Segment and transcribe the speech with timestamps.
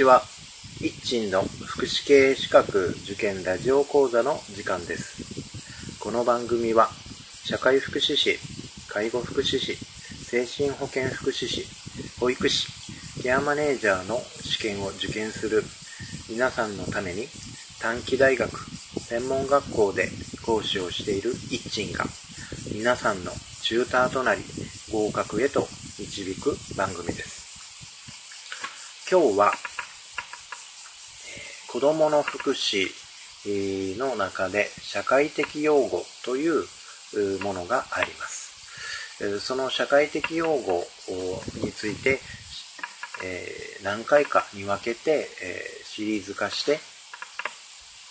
[0.00, 0.22] こんにちは。
[0.80, 5.98] 一鎮の福祉系資格受験ラジオ講座の時間です。
[6.00, 6.88] この番組は、
[7.44, 8.38] 社会福祉士、
[8.88, 11.66] 介護福祉士、精神保健福祉士、
[12.18, 12.68] 保育士、
[13.22, 15.62] ケアマネージャーの試験を受験する
[16.30, 17.26] 皆さんのために、
[17.78, 18.58] 短期大学、
[19.02, 20.08] 専門学校で
[20.46, 22.06] 講師をしている一鎮が、
[22.74, 24.40] 皆さんのチューターとなり、
[24.90, 27.40] 合格へと導く番組です。
[29.10, 29.52] 今日は、
[31.70, 32.88] えー子供の福祉
[33.96, 36.64] の中で社会的養護という
[37.44, 39.38] ものがあります。
[39.38, 40.84] その社会的養護
[41.62, 42.18] について、
[43.22, 46.80] え何回かに分けて、えシリーズ化して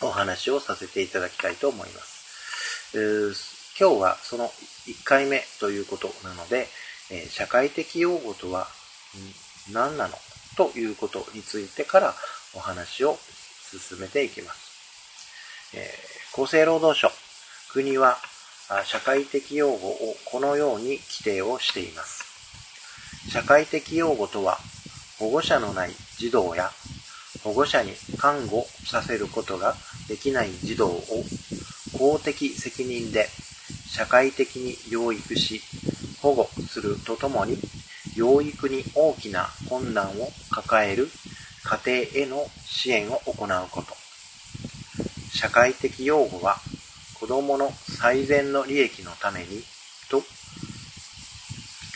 [0.00, 3.74] お話をさせていただきたいと思います。
[3.80, 4.44] 今日はその
[4.86, 6.68] 1回目ということなので、
[7.10, 8.68] え社会的養護とは
[9.72, 10.14] 何なの？
[10.56, 12.14] ということについてから
[12.54, 13.16] お話を
[13.78, 15.76] 進めていきます。
[15.76, 17.10] えー厚生労働省、
[17.72, 18.16] 国は
[18.68, 23.28] あ社会的養護をこのように規定をしています。
[23.30, 24.58] 社会的養護とは、
[25.18, 26.70] 保護者のない児童や
[27.42, 29.74] 保護者に看護させることが
[30.08, 31.02] できない児童を
[31.98, 33.26] 公的責任で
[33.88, 35.60] 社会的に養育し
[36.22, 37.58] 保護するとともに
[38.14, 41.08] 養育に大きな困難を抱える
[41.64, 43.96] 家庭への支援を行うこと。
[45.32, 46.56] 社会的養護は
[47.18, 49.62] 子どもの最善の利益のために
[50.10, 50.22] と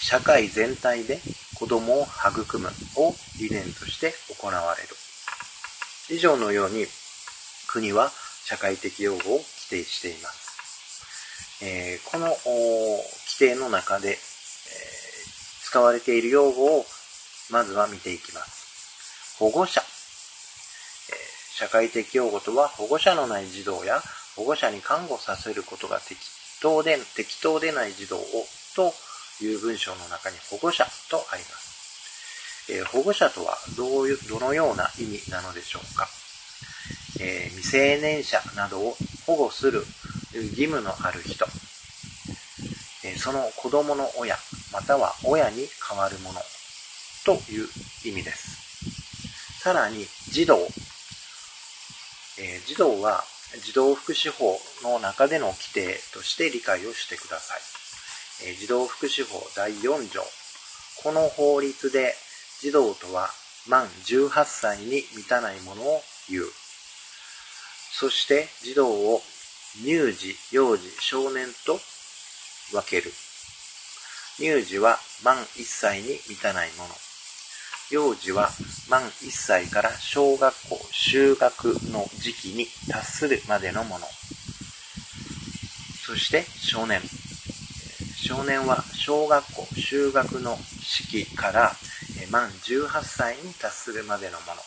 [0.00, 1.20] 社会全体で
[1.54, 4.88] 子どもを育むを理念として行われる。
[6.10, 6.86] 以上のように
[7.68, 8.10] 国は
[8.44, 14.16] 社会的養護を規定しています、えーこの規定の中で、えー
[15.64, 16.84] 使われている用語を
[17.50, 18.61] まずは見ていきます。
[19.38, 19.84] 保護者、え
[21.54, 24.00] 社会的養護とは保護者のない児童や
[24.36, 26.16] 保護者に看護させることが適
[26.60, 28.20] 当で適当でない児童を
[28.76, 28.92] と
[29.42, 36.08] いう文章の中に保護者とあります、えー保護者とはどういうどのような意味なのでしょうか、
[37.20, 39.84] えー未成年者などを保護する
[40.34, 41.46] 義務のある人、
[43.04, 44.36] えーその子供の親
[44.72, 46.40] または親に代わるもの。
[47.24, 47.68] という
[48.04, 48.61] 意味です。
[49.62, 50.56] さらに児童、
[52.38, 53.22] えー児童は
[53.64, 60.22] 児童福祉法の中での規定として理解をしてください、えー児童福祉法第4条
[61.02, 62.14] この法律で
[62.60, 63.28] 児童とは
[63.68, 66.44] 満18歳に満たないものを言う
[67.92, 69.20] そして児童を
[69.80, 71.80] 乳児、幼児、少年と
[72.72, 73.10] 分ける。
[74.36, 76.94] 乳児は満1歳に満たないもの。
[77.92, 78.48] 幼児は
[78.88, 84.06] 満1歳から小学校就学の時期に達するまでのもの。
[86.06, 87.02] そして少年。
[88.16, 91.72] 少年は小学校就学の式から
[92.30, 94.62] 満18歳に達するまでのもの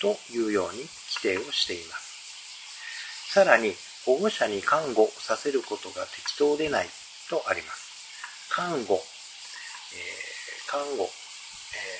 [0.00, 3.32] というように規定をしています。
[3.34, 3.74] さらに
[4.06, 6.86] 保護者に看護させることが適当でない
[7.28, 8.48] とあります。
[8.50, 9.00] 看護、えー
[10.70, 11.06] 看護、え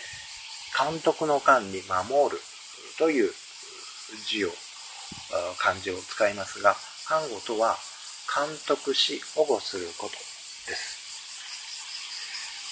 [0.07, 0.10] ー
[0.79, 2.41] 監督の間に守る
[2.99, 3.33] という
[4.29, 4.51] 字を、
[5.59, 6.77] 漢字を使いますが、
[7.07, 7.77] 看護とは
[8.35, 10.19] 監督し保護することで
[10.75, 11.01] す。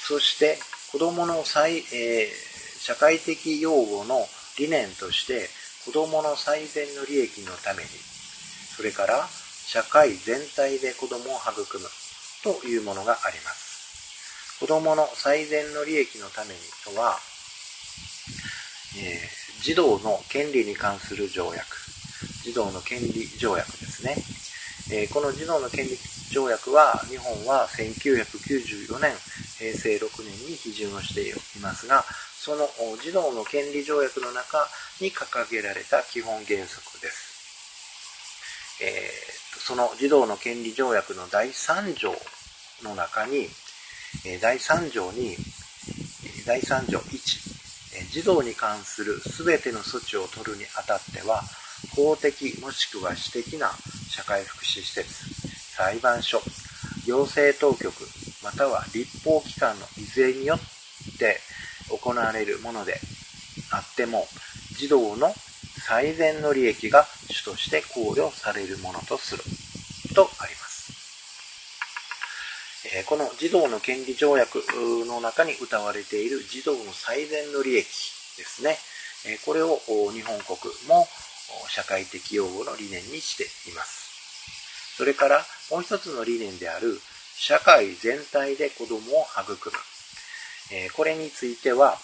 [0.06, 0.58] そして
[0.92, 2.48] 子供の最、えー
[2.78, 4.26] 社会的養護の
[4.56, 5.50] 理念として
[5.84, 7.88] 子供の最善の利益のために
[8.78, 9.26] それから
[9.66, 11.84] 社会全体で子供を育む
[12.42, 14.56] というものがあります。
[14.60, 17.18] 子供の最善の利益のためにとは、
[18.98, 21.66] えー児童の権利に関する条約、
[22.44, 24.14] 児童の権利条約ですね。
[24.90, 25.98] えーこの児童の権利
[26.30, 29.12] 条約は日本は1994年、
[29.58, 32.04] 平成6年に批准をしていますが、
[32.38, 32.68] その
[33.02, 34.66] 児童の権利条約の中
[35.00, 38.78] に掲げられた基本原則です。
[38.82, 42.14] えーその児童の権利条約の第3条
[42.82, 43.48] の中に、
[44.40, 45.36] 第3条に、
[46.46, 47.47] 第3条1、
[48.10, 51.42] 児童に関する全ての措置を取るにあたっては、
[51.94, 53.70] 公的もしくは私的な
[54.08, 55.08] 社会福祉施設、
[55.74, 56.40] 裁判所、
[57.06, 57.92] 行政当局、
[58.42, 60.58] または立法機関のいずれによっ
[61.18, 61.38] て
[61.90, 62.98] 行われるもので
[63.70, 64.26] あっても、
[64.76, 65.34] 児童の
[65.86, 69.42] 最善の利益が主として考慮されるものとする
[70.14, 70.57] とあります。
[73.06, 74.62] この児童の権利条約
[75.06, 77.86] の中に謳われている児童の最善の利益
[78.36, 78.78] ですね。
[79.44, 79.78] これを
[80.12, 80.58] 日本国
[80.88, 81.06] も
[81.68, 84.96] 社会的養護の理念にしています。
[84.96, 87.00] それからもう一つの理念である
[87.36, 90.90] 社会全体で子供を育む。
[90.94, 91.98] これについては、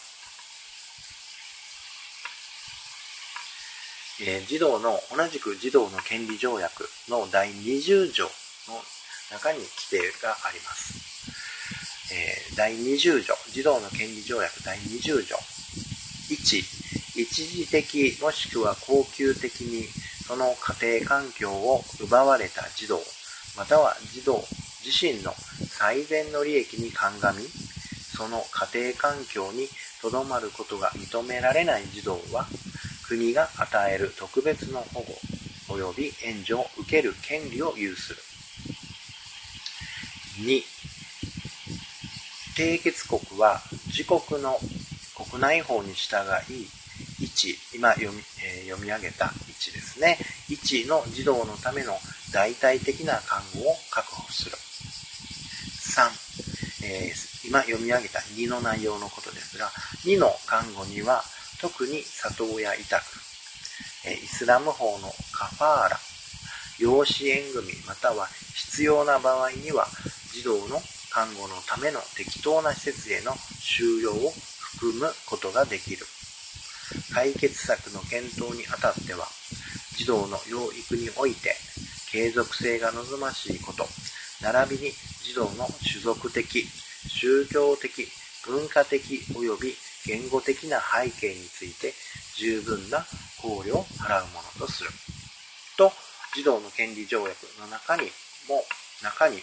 [4.47, 8.31] 児童の、同じく児童の権利条約の第20条
[9.35, 10.95] 中に規定があります。
[12.13, 15.37] え第20条、児童の権利条約第20条。
[16.31, 19.85] 1、一時的もしくは恒久的に
[20.27, 23.01] その家庭環境を奪われた児童、
[23.57, 24.45] または児童
[24.85, 29.69] 自身の最善の利益に鑑み、その家庭環境に
[30.01, 32.47] とどまることが認められない児童は、
[33.09, 38.34] 国が与える特別の保護及び援助を受ける権利を有する。
[40.41, 40.63] 2、
[42.57, 44.59] 締結国は自国の
[45.17, 46.17] 国内法に従
[46.51, 46.67] い、
[47.25, 50.19] 1、今読み,、えー、読み上げた1ですね。
[50.49, 51.93] 1の児童のための
[52.33, 54.57] 代替的な看護を確保する。
[55.95, 59.71] 3、えー、今読み上げた2の内容のことですが、
[60.05, 61.23] 2の看護には
[61.61, 63.05] 特に里親委託、
[64.07, 66.01] えイスラム法のカファーラ、
[66.79, 69.87] 養子縁組または必要な場合には
[70.35, 70.83] 児童の
[71.13, 76.05] 看護のための適当な施設への収容を含むことができる。
[77.15, 79.29] 解決策の検討にあたっては、
[79.97, 81.55] 児童の養育において
[82.11, 83.87] 継続性が望ましいこと、
[84.43, 84.91] 並びに
[85.23, 86.67] 児童の種族的、
[87.07, 88.09] 宗教的、
[88.45, 91.95] 文化的及び言語的な背景について
[92.35, 93.07] 十分な
[93.41, 94.91] 考慮を払うものとする。
[95.79, 95.93] と、
[96.35, 98.11] 児童の権利条約の中に
[98.49, 98.65] も、
[99.01, 99.41] 中に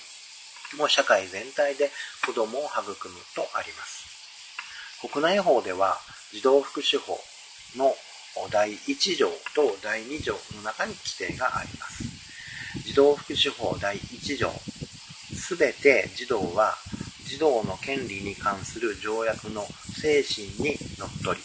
[0.75, 1.91] も社会全体で
[2.25, 4.01] 子供を育むとあります。
[5.12, 5.97] 国内法では
[6.31, 7.19] 児童福祉法
[7.75, 7.95] の
[8.51, 12.03] 第1条と第2条の中に規定があります。
[12.85, 14.51] 児童福祉法第1条。
[15.35, 16.77] すべて児童は
[17.25, 19.65] 児童の権利に関する条約の
[20.01, 21.41] 精神にのっとり、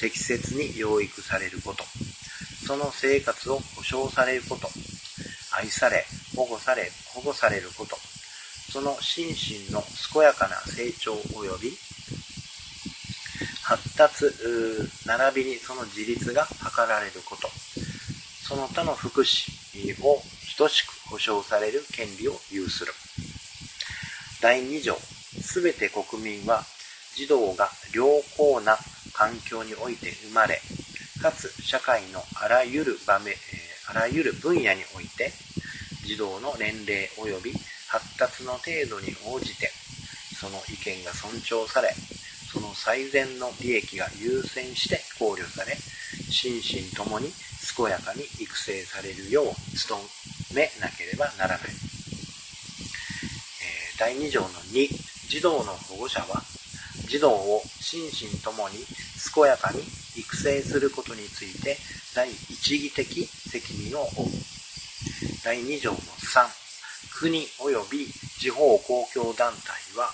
[0.00, 1.84] 適切に養育されること、
[2.66, 4.68] その生活を保障されること、
[5.52, 7.96] 愛され、保護され、保護されること、
[8.72, 9.82] その心身の
[10.12, 11.70] 健やかな成長及び
[13.62, 14.24] 発達、
[15.06, 16.54] 並びにその自立が図
[16.88, 17.48] られること、
[18.42, 19.52] その他の福祉
[20.04, 20.22] を
[20.58, 22.92] 等しく保障される権利を有する。
[24.40, 26.64] 第2条、すべて国民は
[27.14, 28.06] 児童が良
[28.36, 28.76] 好な
[29.12, 30.60] 環境において生まれ、
[31.22, 33.34] かつ社会のあらゆる場面、
[33.88, 35.32] あらゆる分野において、
[36.04, 37.52] 児童の年齢及び
[37.90, 39.68] 発達の程度に応じて、
[40.38, 41.92] その意見が尊重され、
[42.52, 45.76] その最善の利益が優先して考慮され、
[46.30, 47.32] 心身ともに
[47.76, 49.46] 健やかに育成されるよう
[49.88, 49.98] 努
[50.54, 51.58] めなければならない。
[51.58, 54.88] えー、第2条の2、
[55.28, 56.42] 児童の保護者は、
[57.08, 58.78] 児童を心身ともに
[59.34, 59.82] 健やかに
[60.16, 61.76] 育成することについて
[62.14, 64.30] 第一義的責任を負う。
[65.42, 66.59] 第2条の3、
[67.20, 68.06] 国及び
[68.40, 70.08] 地方公共団体は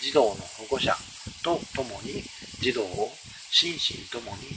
[0.00, 0.96] 児童の保護者
[1.44, 2.24] と共に
[2.60, 3.12] 児童を
[3.50, 4.48] 心身ともに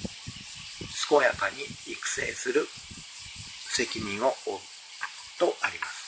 [1.09, 2.65] 健やかに育成する
[3.75, 4.59] 責任を負う
[5.39, 6.07] とあります。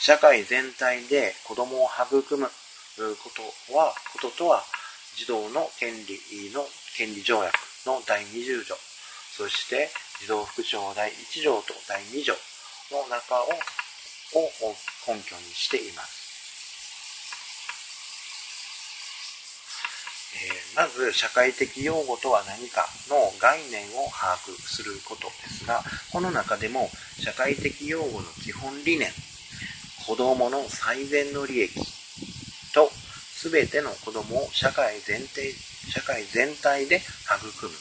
[0.00, 2.48] 社会全体で子供を育む
[2.96, 3.30] こ
[3.68, 4.64] とは、こととは、
[5.16, 6.66] 児童の権利の
[6.96, 7.54] 権利条約
[7.86, 8.74] の第20条、
[9.36, 9.90] そして
[10.20, 12.34] 児童福祉法第1条と第2条
[12.90, 13.48] の中を
[15.06, 16.24] 根拠にしています。
[20.34, 29.08] えまず社会的用語とは何かの概念を把握することですがこの中でも社会的用語の基本理念
[30.06, 31.74] 子どもの最善の利益
[32.74, 32.90] と
[33.50, 37.72] 全ての子どもを社会全体社会全体で育む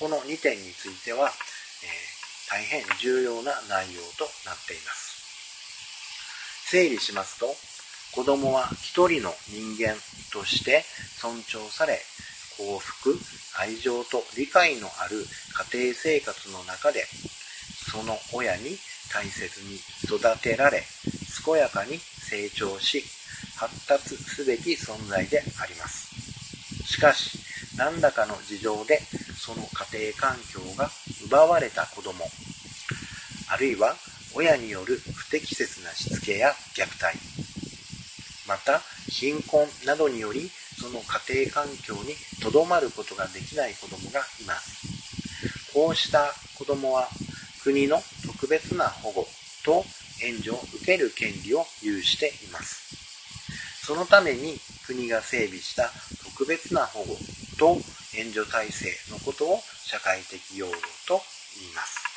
[0.00, 5.13] この2点については、えー、大変重要な内容となっています
[6.74, 7.46] 整理しますと
[8.18, 9.94] 子供は一人の人間
[10.32, 10.82] として
[11.20, 12.00] 尊重され、
[12.58, 13.14] 幸福、
[13.60, 15.22] 愛情と理解のある
[15.70, 17.04] 家庭生活の中で、
[17.90, 18.76] その親に
[19.12, 20.82] 大切に育てられ、
[21.44, 23.04] 健やかに成長し、
[23.56, 26.10] 発達すべき存在であります。
[26.86, 27.38] しかし、
[27.78, 28.98] 何らかの事情で
[29.36, 29.62] その
[29.94, 30.90] 家庭環境が
[31.26, 32.24] 奪われた子供、
[33.48, 33.94] あるいは
[34.34, 34.98] 親による
[35.34, 37.18] 適切なしつけや虐待、
[38.46, 47.08] また貧困などによりその家庭環境にとどまることができない子どもがいますこうした子供は
[47.64, 49.26] 国の特別な保護
[49.64, 49.84] と
[50.22, 53.84] 援助を受ける権利を有しています。
[53.84, 55.90] そのために国が整備した
[56.22, 57.16] 特別な保護
[57.58, 57.80] と
[58.16, 60.72] 援助体制のことを社会的養護
[61.08, 61.20] と
[61.58, 62.13] 言います。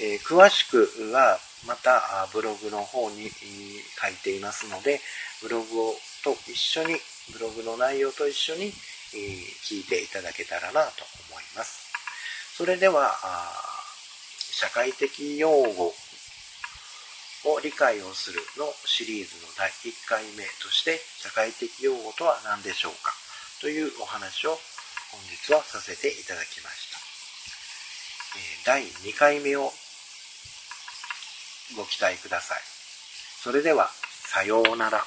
[0.00, 5.00] えー、詳しくはまたブログの方に書いていますので、
[5.42, 5.94] ブログを
[6.24, 6.96] と一緒に、
[7.32, 11.92] ブログの内容と一緒に聞いていただけたらなと思います。
[12.56, 13.14] それでは、
[14.38, 15.92] 社会的用語
[17.44, 23.12] を理解をするのシリーズの第1回目として社会的用語とは何でしょうか？
[23.60, 26.92] というお話を本日はさせていただきまし
[28.64, 28.70] た。
[28.70, 29.72] 第2回目を
[31.76, 32.58] ご期待ください。
[33.42, 35.04] それでは、さようなら。